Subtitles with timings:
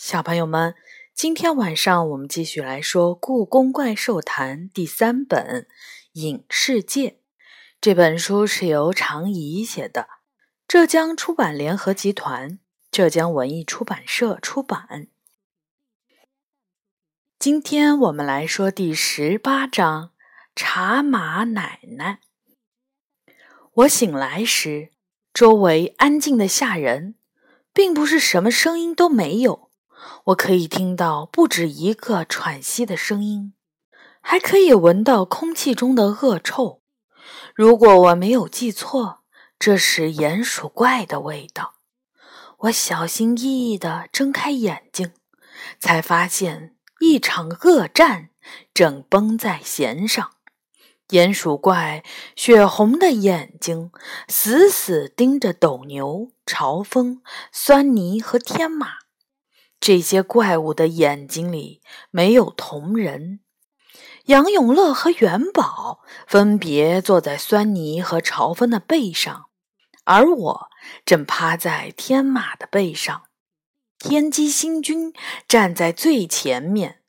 [0.00, 0.76] 小朋友们，
[1.12, 5.62] 今天晚上我们继续来说《故宫怪兽谈》第三本
[6.12, 7.10] 《影世界》。
[7.80, 10.08] 这本书是由常怡写的，
[10.68, 12.60] 浙江出版联合集团、
[12.92, 15.08] 浙江文艺出版社出版。
[17.36, 20.04] 今天我们来说第十八章
[20.54, 22.20] 《茶马奶奶》。
[23.72, 24.92] 我醒来时，
[25.34, 27.16] 周围安静的吓人，
[27.72, 29.67] 并不是什么声音都没有。
[30.24, 33.54] 我可以听到不止一个喘息的声音，
[34.20, 36.82] 还可以闻到空气中的恶臭。
[37.54, 39.20] 如果我没有记错，
[39.58, 41.74] 这是鼹鼠怪的味道。
[42.58, 45.12] 我小心翼翼地睁开眼睛，
[45.78, 48.30] 才发现一场恶战
[48.74, 50.32] 正绷在弦上。
[51.08, 52.04] 鼹鼠怪
[52.36, 53.90] 血红的眼睛
[54.28, 59.07] 死死盯着斗牛、朝风、酸泥和天马。
[59.80, 63.40] 这些怪物的眼睛里没有瞳仁。
[64.26, 69.46] 杨永乐和元宝分别坐在酸泥和朝风的背上，
[70.04, 70.68] 而我
[71.06, 73.22] 正趴在天马的背上。
[73.98, 75.12] 天机星君
[75.48, 77.00] 站在最前面，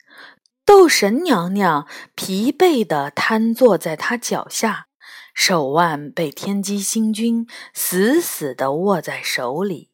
[0.65, 4.87] 斗神娘娘疲惫地瘫坐在他脚下，
[5.33, 9.88] 手腕被天机星君死死地握在手里。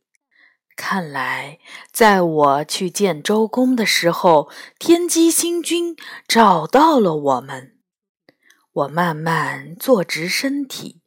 [0.76, 1.60] 看来，
[1.92, 5.96] 在我去见周公的时候，天机星君
[6.28, 7.76] 找到了我们。
[8.74, 11.02] 我慢慢坐直身体，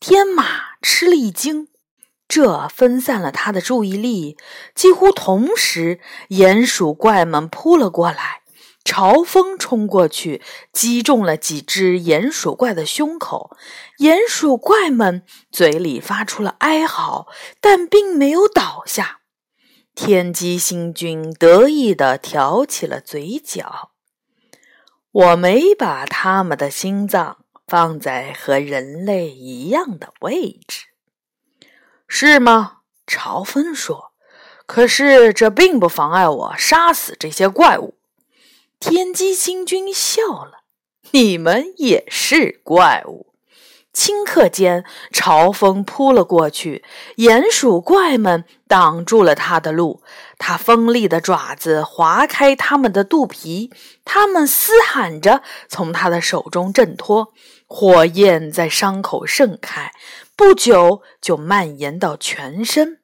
[0.00, 0.44] 天马
[0.82, 1.68] 吃了一惊，
[2.26, 4.36] 这分散了他的注意力。
[4.74, 8.42] 几乎同时，鼹鼠怪们扑了过来。
[8.86, 10.40] 朝风冲过去，
[10.72, 13.56] 击中了几只鼹鼠怪的胸口。
[13.98, 17.26] 鼹鼠怪们嘴里发出了哀嚎，
[17.60, 19.22] 但并没有倒下。
[19.96, 23.90] 天机星君得意地挑起了嘴角。
[25.10, 30.84] 我没把他们的心脏放在和人类一样的位置，
[32.06, 32.82] 是吗？
[33.04, 34.12] 朝风说。
[34.64, 37.95] 可是这并不妨碍我杀死这些怪物。
[38.78, 40.64] 天机星君笑了
[41.12, 43.32] ：“你们也是怪物。”
[43.94, 46.84] 顷刻间，朝风扑了过去，
[47.16, 50.02] 鼹鼠怪们挡住了他的路。
[50.36, 53.72] 他锋利的爪子划开他们的肚皮，
[54.04, 57.32] 他们嘶喊着从他的手中挣脱。
[57.66, 59.92] 火焰在伤口盛开，
[60.36, 63.00] 不久就蔓延到全身。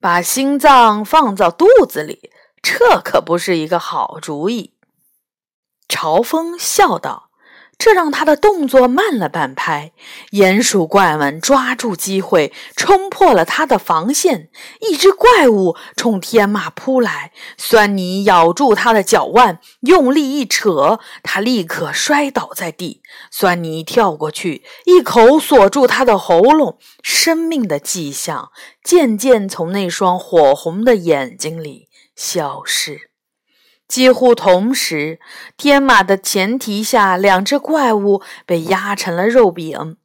[0.00, 2.30] 把心脏放到肚子里，
[2.62, 4.71] 这可不是一个好主意。
[5.94, 7.28] 朝风笑道
[7.76, 9.92] ：“这让他的动作慢了半拍。”
[10.32, 14.48] 鼹鼠怪们抓住机会，冲破了他的防线。
[14.80, 23.02] 一只怪物冲天马扑来，酸泥咬住他的脚腕，用力一扯，他立刻摔倒在地。
[23.30, 26.78] 酸泥跳过去，一口锁住他的喉咙。
[27.02, 28.50] 生命的迹象
[28.82, 33.11] 渐渐从那双火红的眼睛里消失。
[33.92, 35.18] 几乎同时，
[35.58, 39.98] 天马的前提下，两只怪物被压成了肉饼。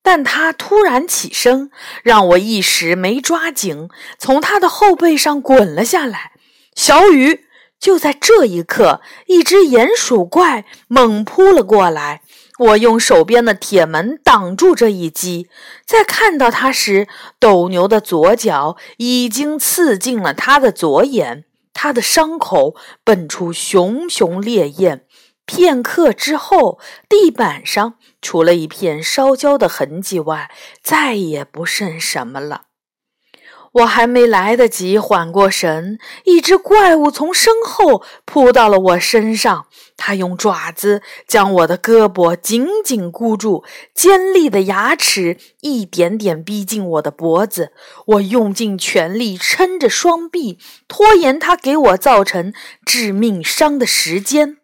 [0.00, 1.68] 但他突然起身，
[2.04, 6.30] 让我一时没抓紧，从他的后背上滚了下来。
[6.76, 7.46] 小雨，
[7.80, 12.20] 就在这一刻，一只鼹鼠怪猛扑了过来。
[12.60, 15.48] 我用手边的铁门挡住这一击，
[15.84, 17.08] 在看到他时，
[17.40, 21.42] 斗牛的左脚已经刺进了他的左眼。
[21.72, 25.06] 他的伤口迸出熊熊烈焰，
[25.46, 26.78] 片刻之后，
[27.08, 30.50] 地板上除了一片烧焦的痕迹外，
[30.82, 32.66] 再也不剩什么了。
[33.72, 39.66] 我还没来得及缓过神，一只怪物从身后扑到了我身上。
[39.96, 47.72] 它用爪子将我的胳膊紧紧箍住，尖利的牙齿一点点逼近我的脖子。
[48.06, 52.52] 我用尽全力撑着双臂，拖延它给我造成
[52.84, 54.58] 致命伤的时间。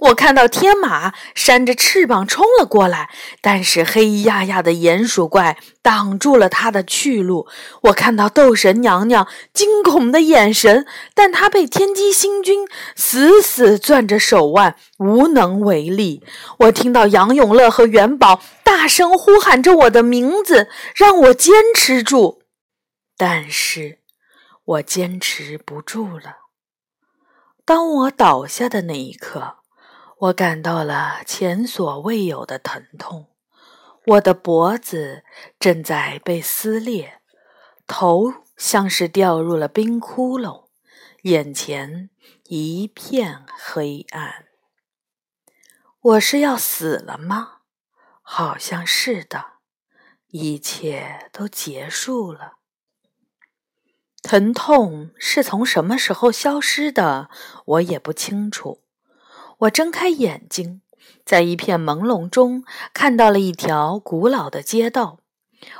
[0.00, 3.10] 我看到天马扇着翅膀冲了过来，
[3.42, 7.46] 但是黑压压的鼹鼠怪挡住了他的去路。
[7.82, 12.66] 我看到斗神娘娘惊恐的眼神，但她被天机星君
[12.96, 16.24] 死死攥着手腕，无能为力。
[16.60, 22.40] 我听到杨永乐和元宝大声呼喊着我的名字，让我坚持住，
[23.18, 23.98] 但是
[24.64, 26.36] 我坚持不住了。
[27.66, 29.59] 当我倒下的那一刻。
[30.20, 33.30] 我感到了前所未有的疼痛，
[34.04, 35.24] 我的脖子
[35.58, 37.22] 正在被撕裂，
[37.86, 40.68] 头像是掉入了冰窟窿，
[41.22, 42.10] 眼前
[42.48, 44.44] 一片黑暗。
[46.02, 47.60] 我是要死了吗？
[48.20, 49.52] 好像是的，
[50.26, 52.58] 一切都结束了。
[54.22, 57.30] 疼痛是从什么时候消失的，
[57.64, 58.82] 我也不清楚。
[59.60, 60.80] 我睁开眼睛，
[61.24, 62.64] 在一片朦胧中
[62.94, 65.18] 看到了一条古老的街道。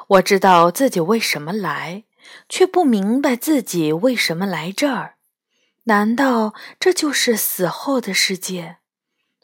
[0.09, 2.05] 我知道自己为什么来，
[2.49, 5.15] 却不明白自己为什么来这儿。
[5.85, 8.77] 难道这就是死后的世界？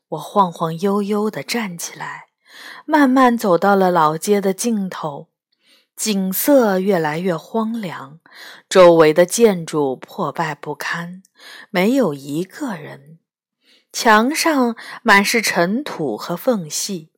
[0.09, 2.27] 我晃晃悠悠地站起来，
[2.85, 5.29] 慢慢走到了老街的尽头。
[5.97, 8.21] 景色越来越荒凉，
[8.69, 11.23] 周围的建筑破败不堪，
[11.71, 13.19] 没有一个人。
[13.99, 17.09] 墙上满是尘土和缝隙。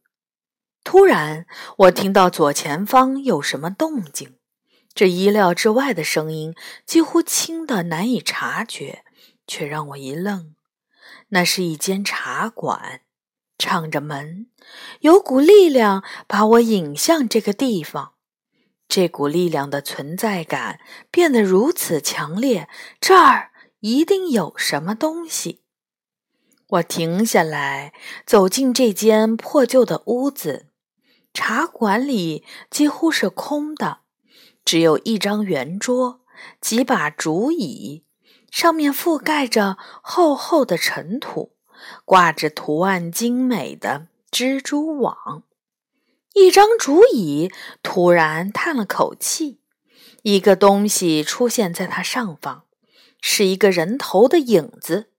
[0.85, 1.45] 突然，
[1.77, 4.37] 我听到左前方有什么动静，
[4.95, 6.55] 这意料之外的声音
[6.87, 9.03] 几乎轻得难以察觉，
[9.45, 10.55] 却让我一愣。
[11.31, 13.01] 那是一间茶馆，
[13.59, 14.47] 敞着门，
[15.01, 18.13] 有股力量把我引向这个地方。
[18.87, 20.79] 这股力量的存在感
[21.11, 22.69] 变得如此强烈，
[23.01, 25.65] 这儿一定有什么东西。
[26.69, 27.95] 我停下来，
[28.27, 30.67] 走进这间破旧的屋子。
[31.33, 34.01] 茶馆里几乎是空的，
[34.65, 36.21] 只有一张圆桌，
[36.61, 38.05] 几把竹椅，
[38.51, 41.53] 上面覆盖着厚厚的尘土，
[42.05, 45.45] 挂着图案精美的蜘蛛网。
[46.35, 47.51] 一张竹椅
[47.83, 49.61] 突然叹了口气，
[50.23, 52.65] 一个东西出现在它上方，
[53.23, 55.13] 是一个人头的影子。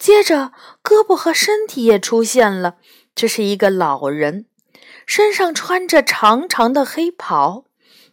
[0.00, 0.52] 接着，
[0.82, 2.76] 胳膊和身体也出现了，
[3.14, 4.46] 这是一个老人，
[5.04, 7.66] 身上穿着长长的黑袍，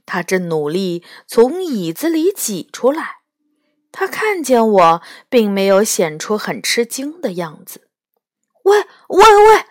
[0.06, 3.20] 他正努力从椅子里挤出来。
[3.94, 7.88] 他看见我，并没有显出很吃惊的样子。
[8.64, 9.66] 喂喂喂！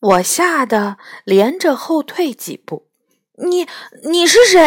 [0.00, 2.88] 我吓得连着后退几步。
[3.36, 3.68] 你
[4.08, 4.58] 你是谁？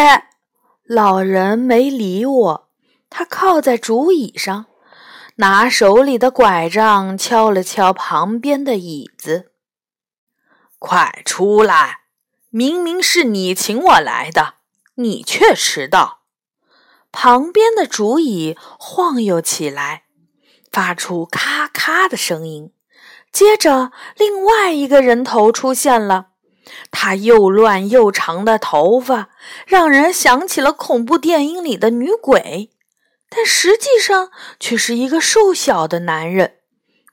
[0.84, 2.70] 老人没理我，
[3.10, 4.68] 他靠在竹椅上，
[5.38, 9.52] 拿手里的拐杖敲了敲旁边的椅子。
[10.78, 12.02] 快出来！
[12.50, 14.56] 明明是你请我来的，
[14.96, 16.20] 你却迟到。
[17.12, 20.04] 旁边的竹椅晃悠起来，
[20.72, 22.72] 发出咔咔的声音。
[23.32, 26.28] 接着，另外一个人头出现了。
[26.92, 29.30] 他又乱又长的头发，
[29.66, 32.72] 让人想起了恐怖电影里的女鬼，
[33.36, 36.58] 但实际上却是一个瘦小的男人。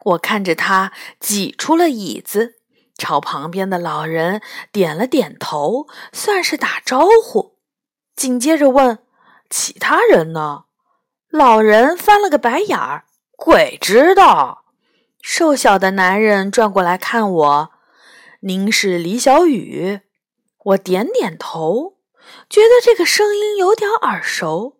[0.04, 2.56] 我看着他挤出了椅子，
[2.96, 7.56] 朝旁边的老人点了点头，算是打招呼。
[8.14, 8.98] 紧接着问
[9.48, 10.64] ：“其他人呢？”
[11.30, 13.04] 老人翻了个白眼儿
[13.36, 14.64] ：“鬼知道。”
[15.22, 17.70] 瘦小的男人转过来看我
[18.40, 20.00] ：“您是李小雨？”
[20.64, 21.96] 我点点头，
[22.48, 24.79] 觉得这个声音有点耳熟。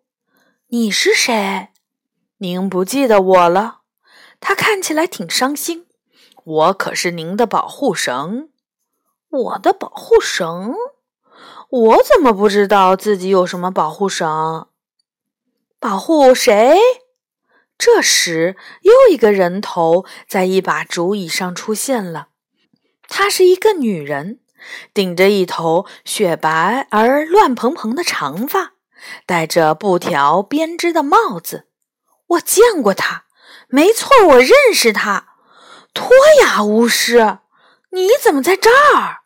[0.73, 1.67] 你是谁
[2.39, 3.81] ？”“您不记得我了？”
[4.39, 5.85] 他看起来挺伤心。
[6.43, 8.49] “我可是您的保护绳。
[9.29, 10.73] ”“我的保护绳？
[11.69, 14.67] 我怎么不知道自己有什么保护绳？
[15.77, 16.77] 保护谁？”
[17.77, 22.29] 这时，又一个人头在一把竹椅上出现了。
[23.09, 24.39] 她是一个女人，
[24.93, 28.75] 顶着一头雪白而乱蓬蓬的长发，
[29.25, 31.67] 戴着布条编织的帽子。
[32.27, 33.25] 我见过他，
[33.67, 35.35] 没错，我认识他。
[35.93, 36.09] 托
[36.41, 37.39] 雅巫师，
[37.91, 39.21] 你怎么在这儿？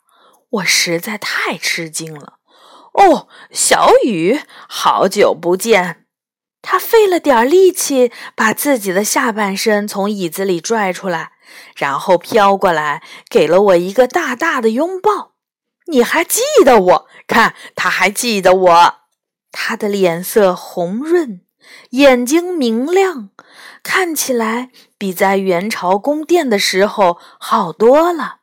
[0.50, 2.40] 我实在太吃惊了。
[2.94, 6.06] 哦，小雨，好久不见。
[6.62, 11.34] 他费了点力气，把自己的下半身从椅子里拽出来，
[11.76, 15.34] 然后飘过来，给了我一个大大的拥抱。
[15.88, 17.08] 你还记得我？
[17.28, 18.96] 看，他还记得我。
[19.58, 21.40] 他的脸色红润，
[21.92, 23.30] 眼睛明亮，
[23.82, 28.42] 看起来比在元朝宫殿的时候好多了。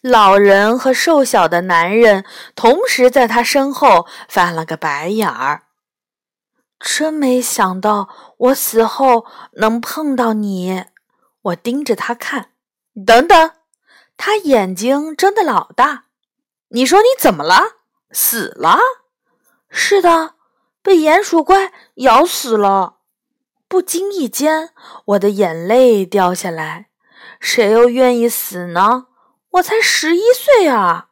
[0.00, 2.24] 老人和瘦小的男人
[2.56, 5.64] 同时在他身后翻了个白眼儿。
[6.80, 8.08] 真没想到，
[8.38, 10.86] 我死后能碰到你。
[11.42, 12.52] 我盯着他看。
[13.06, 13.50] 等等，
[14.16, 16.04] 他眼睛睁得老大。
[16.68, 17.62] 你说你怎么了？
[18.10, 18.78] 死了？
[19.74, 20.34] 是的，
[20.82, 22.98] 被鼹鼠怪咬死了。
[23.66, 24.70] 不经意间，
[25.06, 26.90] 我的眼泪掉下来。
[27.40, 29.06] 谁又愿意死呢？
[29.52, 31.08] 我才十一岁啊！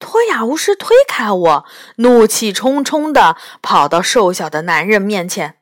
[0.00, 1.64] 托雅巫师推开我，
[1.96, 5.60] 怒气冲冲地跑到瘦小的男人面前：“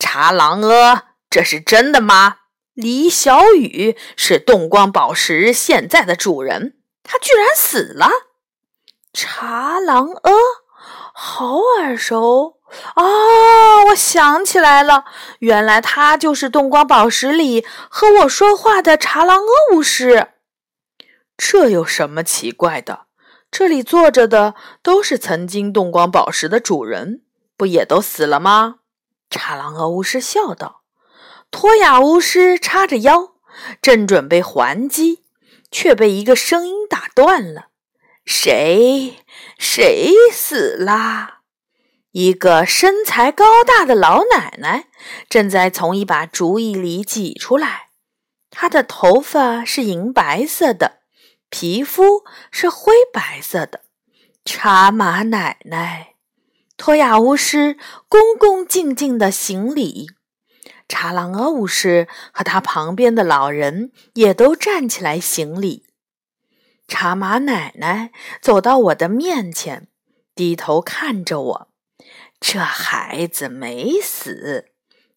[0.00, 2.38] 查朗阿，这是真的吗？
[2.72, 8.08] 李小雨是动光宝石现在的主人，他居然死了！
[9.12, 10.32] 茶郎阿，
[11.18, 12.58] 好耳熟
[12.94, 13.02] 啊！
[13.86, 15.06] 我想起来了，
[15.38, 20.28] 原来他就是动光宝石里和我说话的茶郎阿巫师。
[21.34, 23.06] 这有什么奇怪的？
[23.50, 27.22] 这里坐着的都是曾经动光宝石的主人，
[27.56, 28.80] 不也都死了吗？
[29.30, 30.82] 茶郎阿巫师笑道。
[31.50, 33.36] 托雅巫师叉着腰，
[33.80, 35.24] 正准备还击，
[35.70, 37.68] 却被一个声音打断了。
[38.26, 39.18] 谁？
[39.56, 41.42] 谁死啦？
[42.10, 44.88] 一个身材高大的老奶奶
[45.28, 47.90] 正在从一把竹椅里挤出来。
[48.50, 50.98] 她的头发是银白色的，
[51.50, 53.82] 皮肤是灰白色的。
[54.44, 56.14] 茶马奶奶，
[56.76, 57.76] 托雅巫师
[58.08, 60.08] 恭恭敬敬地行礼。
[60.88, 65.85] 查朗阿巫师和他旁边的老人也都站起来行礼。
[66.88, 69.88] 茶马奶奶走到我的面前，
[70.34, 71.68] 低头看着我。
[72.38, 74.66] 这孩子没死，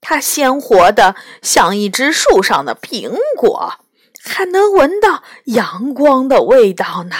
[0.01, 3.73] 他鲜活的像一只树上的苹果，
[4.23, 7.15] 还能闻到阳光的味道呢。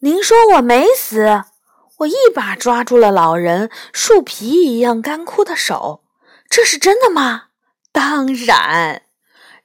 [0.00, 1.42] 您说我没死？
[1.98, 6.04] 我一把抓住了老人树皮一样干枯的手。
[6.48, 7.46] 这是真的吗？
[7.90, 9.02] 当然。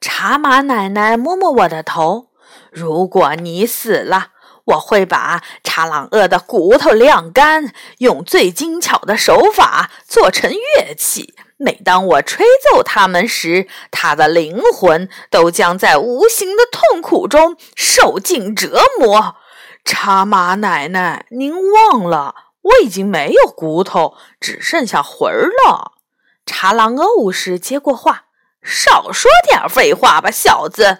[0.01, 2.32] 茶马奶奶摸摸我的头。
[2.73, 4.31] 如果你死了，
[4.65, 11.35] 我会把查朗鳄的骨头晾干，用最精巧的手法做成乐器。
[11.57, 19.35] 每当我吹奏它们时，他的灵魂都将在无形的痛苦中受尽折磨。
[19.85, 25.93] 茶马奶奶，您忘了，我已经没有骨头，只剩下魂儿了。
[26.45, 28.25] 查朗厄武士接过话
[28.63, 30.99] ：“少说点废话吧，小子！”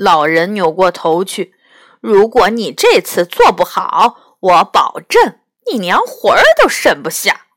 [0.00, 1.52] 老人扭过头去
[2.00, 5.40] ：“如果你这次做不好，我保证
[5.70, 7.48] 你连魂儿都剩不下。”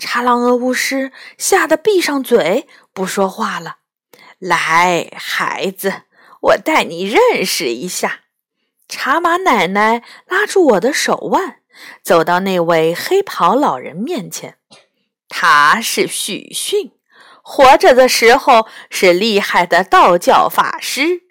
[0.00, 3.76] 查朗阿巫师吓得闭上嘴，不说话了。
[4.38, 6.04] 来，孩子，
[6.40, 8.20] 我带你认识一下。
[8.88, 11.58] 茶马奶奶拉住我的手腕，
[12.02, 14.56] 走到那位黑袍老人面前。
[15.28, 16.92] 他是许逊，
[17.42, 21.23] 活着的时候是厉害的道教法师。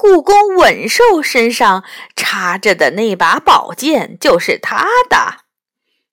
[0.00, 1.84] 故宫稳兽身上
[2.16, 5.42] 插着的那把宝剑就是他的。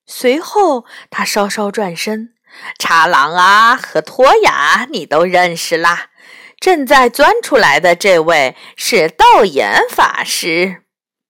[0.05, 2.33] 随后，他稍稍转身，
[2.77, 6.07] 茶郎啊和托雅，你都认识啦。
[6.59, 10.83] 正在钻出来的这位是道眼法师。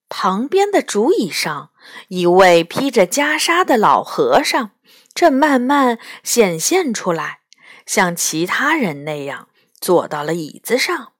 [0.09, 1.69] 旁边的竹椅上，
[2.07, 4.71] 一位披着袈裟的老和尚。
[5.13, 7.41] 正慢慢显现出来，
[7.85, 9.47] 像其他人那样
[9.79, 11.13] 坐到了椅子上。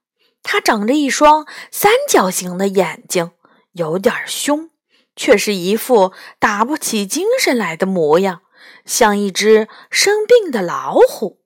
[0.50, 3.32] 他长着一双三角形的眼睛，
[3.72, 4.70] 有点凶，
[5.14, 8.40] 却是一副打不起精神来的模样，
[8.86, 11.42] 像一只生病的老虎。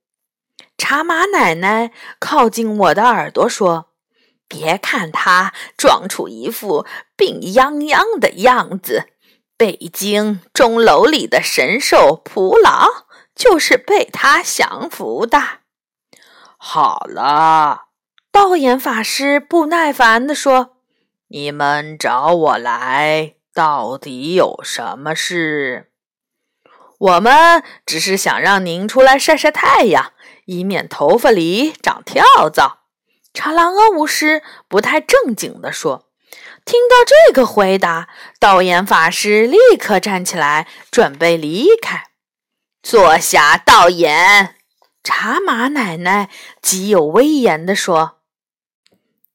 [0.78, 1.90] 茶马奶奶
[2.20, 3.88] 靠近我的耳朵说
[4.46, 9.08] ：“别看他装出一副病殃殃的样子。”
[9.58, 12.86] 北京钟楼里的神兽蒲老
[13.34, 15.40] 就是被他降服的。
[16.56, 17.86] 好了，
[18.32, 20.78] 道眼法师不耐烦地说
[21.28, 25.90] ：“你们找我来，到底有什么事？”
[26.98, 30.12] 我们只是想让您出来晒晒太阳，
[30.46, 32.84] 以免头发里长跳蚤。
[33.34, 36.08] 查朗阿巫师不太正经地说。
[36.64, 38.08] 听到这个回答，
[38.40, 42.04] 道眼法师立刻站起来，准备离开。
[42.82, 44.54] 坐下，道眼。
[45.04, 46.30] 茶马奶奶
[46.62, 48.20] 极有威严地说：“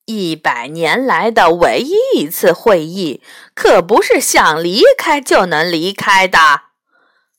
[0.08, 3.22] 一百年来的唯一一次会议，
[3.54, 6.40] 可不是想离开就能离开的。”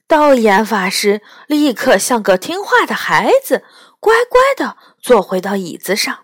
[0.06, 3.64] 道眼法师立刻像个听话的孩子，
[3.98, 6.20] 乖乖地坐回到椅子上。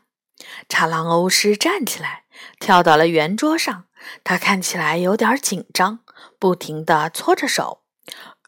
[0.68, 2.22] 茶郎欧师站起来。
[2.58, 3.84] 跳到了圆桌上，
[4.22, 6.00] 他看起来有点紧张，
[6.38, 7.82] 不停地搓着手。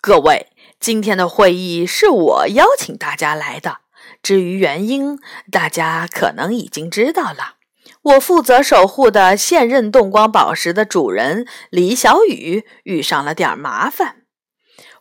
[0.01, 0.49] 各位，
[0.81, 3.79] 今天的会议是我邀请大家来的。
[4.23, 5.19] 至于原因，
[5.51, 7.56] 大家可能已经知道了。
[8.07, 14.23] 我负责守护的现任动光宝石的主人李小雨遇上了点麻烦，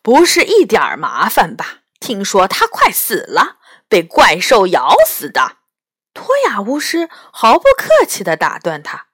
[0.01, 1.81] 不是一点麻烦吧？
[1.99, 3.57] 听说他快死了，
[3.87, 5.57] 被怪兽咬死的。
[6.15, 9.07] 托雅巫师毫不客气地打断他：“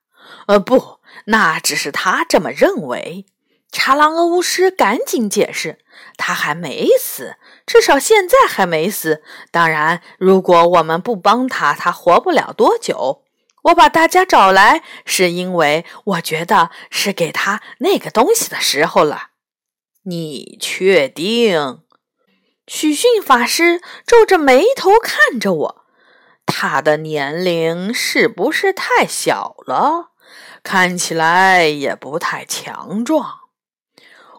[0.48, 3.26] 呃，不，那只是他这么认为。”
[3.74, 5.80] 查朗厄巫师赶紧解释
[6.16, 9.22] ：“他还没死，至少现在还没死。
[9.52, 13.24] 当然，如果我们不帮他，他活不了多久。
[13.64, 19.30] 我把大家找来，是因为我觉得是给他那个东西的时候了。
[20.04, 21.82] 你确定？
[22.68, 25.86] 许逊法师皱着眉头看着我。
[26.46, 30.12] 他的年龄是不是太小了？
[30.64, 33.40] 看起来也不太强壮。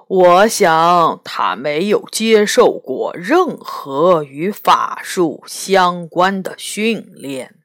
[0.09, 7.62] 我想他没有接受过任何与法术相关的训练。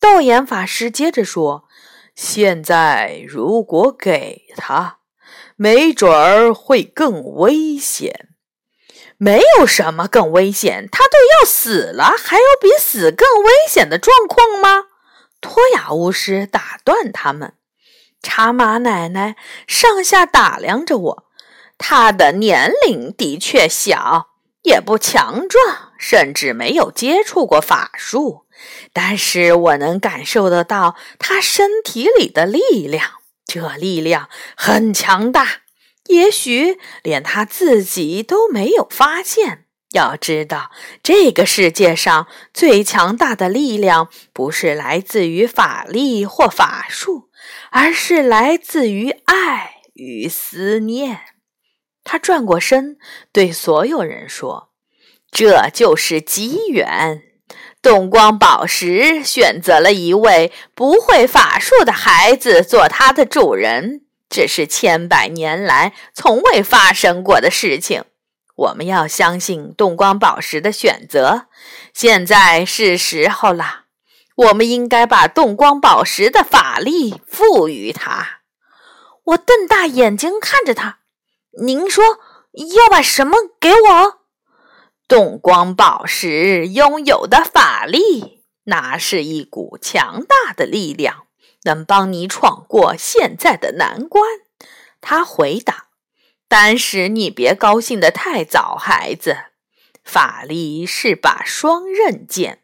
[0.00, 1.68] 道眼法师接着说
[2.16, 4.98] ：“现在如果给他，
[5.56, 8.30] 没准儿会更危险。
[9.18, 14.86] 没有什么更危险，他都要死了，还有比死更危险的状况吗？”
[15.42, 17.54] 托雅巫师打断他们。
[18.22, 21.24] 茶马奶奶上下打量着我，
[21.78, 24.30] 他的年龄的确小，
[24.62, 28.46] 也不强壮，甚至没有接触过法术。
[28.92, 33.10] 但是我能感受得到他身体里的力量，
[33.44, 35.62] 这力量很强大，
[36.06, 39.66] 也许连他自己都没有发现。
[39.92, 40.70] 要知道，
[41.02, 47.28] 这个世界上最强大的力量不是来自于法力或法术，
[47.72, 51.22] 而是来自于爱与思念。
[52.04, 52.98] 他转过身，
[53.32, 54.70] 对所有人说
[55.32, 57.24] ：“这就是机缘。”
[57.82, 68.04] 东光宝石选择了一位不会法术的孩子做他的主人，这是千百年来从未发生过的事情。
[68.54, 71.46] 我们要相信东光宝石的选择。
[71.94, 73.84] 现在是时候了，
[74.36, 78.40] 我们应该把东光宝石的法力赋予他。
[79.24, 80.98] 我瞪大眼睛看着他
[81.64, 82.04] ：“您说
[82.76, 84.19] 要把什么给我？”
[85.10, 91.26] 动光宝石拥有的法力，那是一股强大的力量，
[91.64, 94.22] 能帮你闯过现在的难关。
[95.00, 95.88] 他回答
[96.46, 99.36] ：“但是你别高兴得太早，孩子。
[100.04, 102.62] 法力是把双刃剑，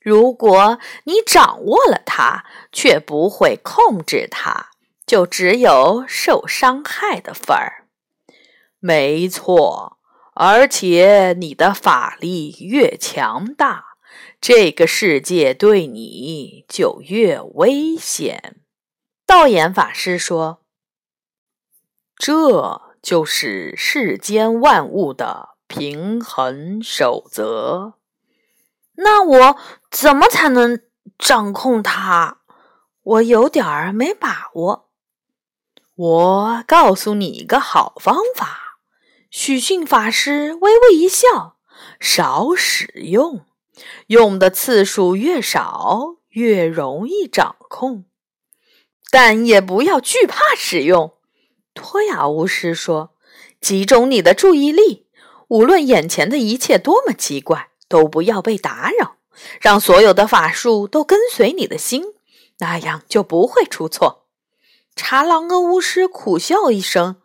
[0.00, 4.70] 如果你掌握了它，却不会控制它，
[5.06, 7.86] 就只有受伤害的份儿。”
[8.80, 9.95] 没错。
[10.38, 13.96] 而且你的法力越强大，
[14.38, 18.60] 这个世界对你就越危险。
[19.24, 20.60] 道眼法师说
[22.16, 27.94] ：“这就是世间万物的平衡守则。”
[28.96, 29.56] 那我
[29.90, 30.82] 怎么才能
[31.18, 32.42] 掌控它？
[33.02, 34.90] 我有点儿没把握。
[35.94, 38.65] 我告诉你一个好方法。
[39.38, 41.56] 许逊法师微微一笑
[42.00, 43.44] ：“少使用，
[44.06, 48.06] 用的次数越少，越容易掌控。
[49.10, 51.12] 但也不要惧怕使用。”
[51.74, 53.10] 托雅巫师说
[53.60, 55.04] ：“集中你的注意力，
[55.48, 59.16] 无论眼前的一切多么奇怪，都不要被打扰。
[59.60, 62.02] 让所有的法术都跟随你的心，
[62.60, 64.24] 那样就不会出错。”
[64.96, 67.16] 查朗格巫师苦笑一声。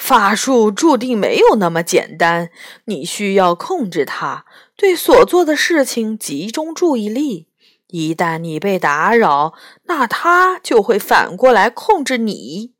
[0.00, 2.50] 法术注定没有那么简单，
[2.86, 7.48] 你需要控制它，对所做的事情集中注意力。
[7.88, 9.52] 一旦你被打扰，
[9.84, 12.72] 那它就会反过来控制你。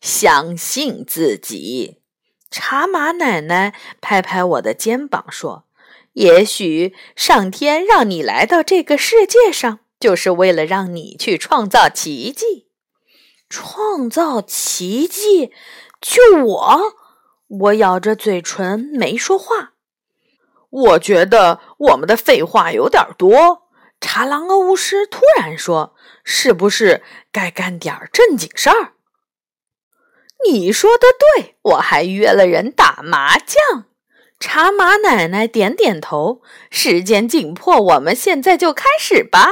[0.00, 2.02] 相信自己，
[2.50, 5.64] 茶马奶奶拍拍我的肩膀说
[6.12, 12.66] ：“也许上天让你来到这个世界上，就是为了让你去创造奇迹。
[13.48, 15.50] 创造奇迹。”
[16.02, 16.80] 就我，
[17.46, 19.72] 我咬着嘴唇没说话。
[20.68, 23.68] 我觉得我们的废话有点多。
[24.00, 28.94] 查朗格巫师突然说：“是不是该干点正经事儿？”
[30.44, 33.84] 你说的对，我还约了人打麻将。
[34.40, 36.42] 茶马奶奶点点头。
[36.68, 39.48] 时间紧迫，我们现在就开始吧。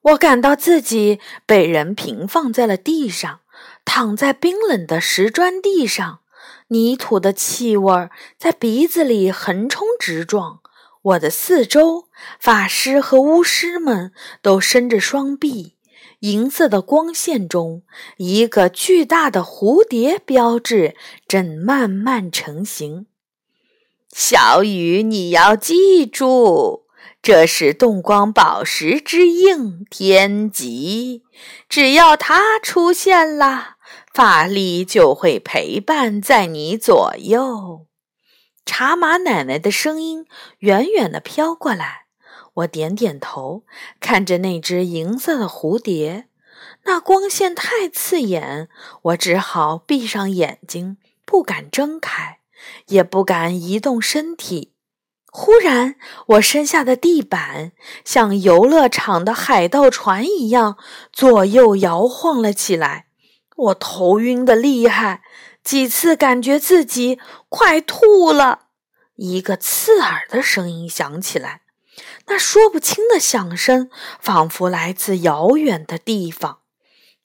[0.00, 3.40] 我感到自己被人平放在了地上。
[3.88, 6.20] 躺在冰冷的石砖地上，
[6.68, 10.60] 泥土的气味在鼻子里横冲直撞。
[11.00, 12.04] 我的四周，
[12.38, 15.76] 法师和巫师们都伸着双臂。
[16.20, 17.82] 银色的光线中，
[18.18, 20.94] 一个巨大的蝴蝶标志
[21.26, 23.06] 正慢慢成型。
[24.12, 26.84] 小雨，你要记住，
[27.22, 31.22] 这是动光宝石之印天极，
[31.70, 33.76] 只要它出现了。
[34.12, 37.86] 法力就会陪伴在你左右。
[38.64, 40.26] 茶马奶奶的声音
[40.58, 42.06] 远远的飘过来。
[42.54, 43.62] 我点点头，
[44.00, 46.28] 看着那只银色的蝴蝶。
[46.84, 48.68] 那光线太刺眼，
[49.02, 52.40] 我只好闭上眼睛，不敢睁开，
[52.88, 54.74] 也不敢移动身体。
[55.30, 57.72] 忽然，我身下的地板
[58.04, 60.76] 像游乐场的海盗船一样
[61.12, 63.07] 左右摇晃了起来，
[63.58, 65.22] 我头晕的厉害，
[65.64, 67.18] 几次感觉自己
[67.48, 68.66] 快吐了。
[69.16, 71.62] 一个刺耳的声音响起来，
[72.28, 73.90] 那说不清的响声
[74.20, 76.58] 仿佛来自遥远的地方。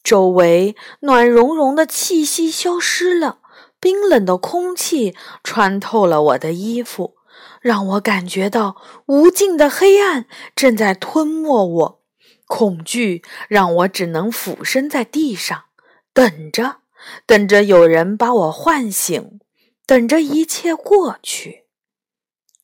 [0.03, 3.37] 周围暖融融的气息消失了，
[3.79, 7.15] 冰冷的空气穿透了我的衣服，
[7.61, 11.99] 让我感觉到无尽的黑暗正在吞没我。
[12.47, 15.65] 恐惧让我只能俯身在地上，
[16.13, 16.77] 等着，
[17.25, 19.39] 等着有人把我唤醒，
[19.85, 21.65] 等着一切过去。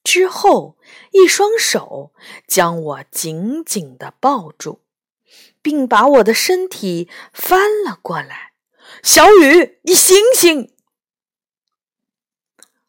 [0.03, 0.77] 之后，
[1.11, 2.13] 一双手
[2.47, 4.81] 将我紧紧地抱住。
[5.61, 8.53] 并把我的身体翻了过来。
[9.03, 10.73] 小雨，你醒醒！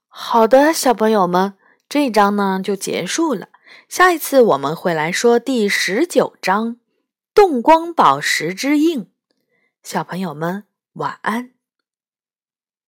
[0.09, 1.55] 好的，小朋友们，
[1.88, 3.49] 这一章呢就结束了。
[3.88, 6.79] 下一次我们会来说第十九章
[7.35, 9.10] “动光宝石之印”。
[9.83, 11.60] 小朋友们，晚安。